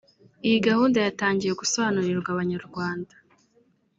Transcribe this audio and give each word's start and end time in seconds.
Iyi 0.47 0.57
gahunda 0.67 0.97
yatangiwe 1.05 1.53
gusobanurirwa 1.61 2.29
abanyarwanda 2.31 3.13